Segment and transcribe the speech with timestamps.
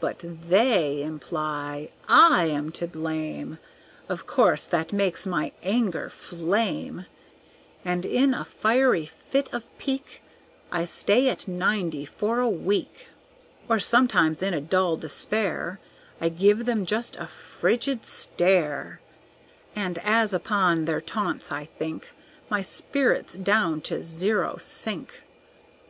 [0.00, 3.58] But they imply I am to blame;
[4.08, 7.04] Of course that makes my anger flame,
[7.84, 10.22] And in a fiery fit of pique
[10.72, 13.08] I stay at ninety for a week.
[13.68, 15.78] Or sometimes in a dull despair,
[16.18, 19.02] I give them just a frigid stare;
[19.76, 22.12] And as upon their taunts I think
[22.48, 25.24] My spirits down to zero sink.